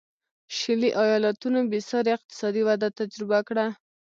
[0.59, 3.65] شلي ایالتونو بېسارې اقتصادي وده تجربه کړه.